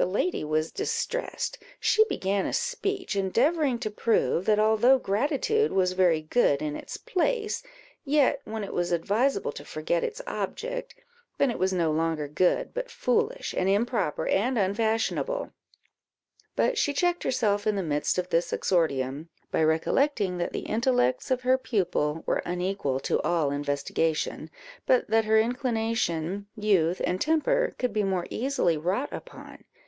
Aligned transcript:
The 0.00 0.06
lady 0.06 0.44
was 0.44 0.70
distressed. 0.70 1.58
She 1.80 2.04
began 2.04 2.46
a 2.46 2.52
speech, 2.52 3.16
endeavouring 3.16 3.80
to 3.80 3.90
prove, 3.90 4.44
that 4.44 4.60
although 4.60 4.96
gratitude 4.96 5.72
was 5.72 5.90
very 5.90 6.20
good 6.22 6.62
in 6.62 6.76
its 6.76 6.98
place, 6.98 7.64
yet, 8.04 8.40
when 8.44 8.62
it 8.62 8.72
was 8.72 8.92
advisable 8.92 9.50
to 9.50 9.64
forget 9.64 10.04
its 10.04 10.22
object, 10.24 10.94
then 11.38 11.50
it 11.50 11.58
was 11.58 11.72
no 11.72 11.90
longer 11.90 12.28
good, 12.28 12.72
but 12.72 12.92
foolish, 12.92 13.52
and 13.58 13.68
improper, 13.68 14.28
and 14.28 14.56
unfashionable; 14.56 15.50
but 16.54 16.78
she 16.78 16.92
checked 16.92 17.24
herself 17.24 17.66
in 17.66 17.74
the 17.74 17.82
midst 17.82 18.18
of 18.18 18.28
this 18.28 18.52
exordium, 18.52 19.30
by 19.50 19.64
recollecting 19.64 20.38
that 20.38 20.52
the 20.52 20.60
intellects 20.66 21.28
of 21.32 21.40
her 21.40 21.58
pupil 21.58 22.22
were 22.24 22.40
unequal 22.46 23.00
to 23.00 23.20
all 23.22 23.50
investigation, 23.50 24.48
but 24.86 25.08
that 25.08 25.24
her 25.24 25.40
inclination, 25.40 26.46
youth, 26.56 27.00
and 27.04 27.20
temper 27.20 27.74
could 27.80 27.92
be 27.92 28.04
more 28.04 28.28
easily 28.30 28.76
wrought 28.76 29.08
upon. 29.12 29.64